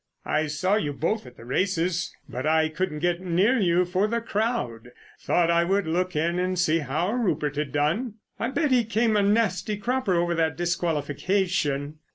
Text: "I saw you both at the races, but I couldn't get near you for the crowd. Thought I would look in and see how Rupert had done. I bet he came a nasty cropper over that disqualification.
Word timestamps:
"I 0.25 0.47
saw 0.47 0.77
you 0.77 0.93
both 0.93 1.27
at 1.27 1.37
the 1.37 1.45
races, 1.45 2.11
but 2.27 2.47
I 2.47 2.69
couldn't 2.69 3.01
get 3.01 3.21
near 3.21 3.59
you 3.59 3.85
for 3.85 4.07
the 4.07 4.19
crowd. 4.19 4.89
Thought 5.19 5.51
I 5.51 5.63
would 5.63 5.85
look 5.85 6.15
in 6.15 6.39
and 6.39 6.57
see 6.57 6.79
how 6.79 7.11
Rupert 7.11 7.55
had 7.55 7.71
done. 7.71 8.15
I 8.39 8.49
bet 8.49 8.71
he 8.71 8.83
came 8.83 9.15
a 9.15 9.21
nasty 9.21 9.77
cropper 9.77 10.15
over 10.15 10.33
that 10.33 10.57
disqualification. 10.57 11.99